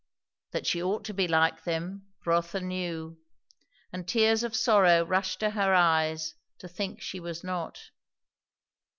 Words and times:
That 0.49 0.65
she 0.65 0.81
ought 0.81 1.03
to 1.05 1.13
be 1.13 1.27
like 1.27 1.63
them, 1.63 2.07
Rotha 2.25 2.59
knew; 2.59 3.19
and 3.93 4.07
tears 4.07 4.41
of 4.41 4.55
sorrow 4.55 5.05
rushed 5.05 5.39
to 5.41 5.51
her 5.51 5.75
eyes 5.75 6.33
to 6.57 6.67
think 6.67 6.99
she 7.03 7.19
was 7.19 7.43
not. 7.43 7.91